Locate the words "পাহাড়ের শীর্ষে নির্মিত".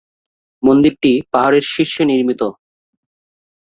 1.31-2.41